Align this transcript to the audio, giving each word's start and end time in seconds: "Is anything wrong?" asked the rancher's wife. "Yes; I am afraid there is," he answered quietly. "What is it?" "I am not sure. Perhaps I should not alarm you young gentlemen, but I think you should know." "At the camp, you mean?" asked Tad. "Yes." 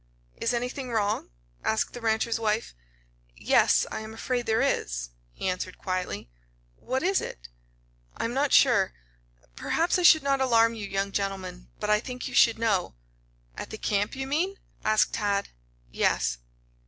"Is 0.37 0.51
anything 0.51 0.89
wrong?" 0.89 1.29
asked 1.63 1.93
the 1.93 2.01
rancher's 2.01 2.39
wife. 2.39 2.73
"Yes; 3.37 3.85
I 3.91 3.99
am 3.99 4.15
afraid 4.15 4.47
there 4.47 4.63
is," 4.63 5.11
he 5.31 5.47
answered 5.47 5.77
quietly. 5.77 6.27
"What 6.75 7.03
is 7.03 7.21
it?" 7.21 7.49
"I 8.17 8.25
am 8.25 8.33
not 8.33 8.51
sure. 8.51 8.93
Perhaps 9.55 9.99
I 9.99 10.01
should 10.01 10.23
not 10.23 10.41
alarm 10.41 10.73
you 10.73 10.87
young 10.87 11.11
gentlemen, 11.11 11.69
but 11.79 11.91
I 11.91 11.99
think 11.99 12.27
you 12.27 12.33
should 12.33 12.57
know." 12.57 12.95
"At 13.55 13.69
the 13.69 13.77
camp, 13.77 14.15
you 14.15 14.25
mean?" 14.25 14.55
asked 14.83 15.13
Tad. 15.13 15.49
"Yes." 15.91 16.39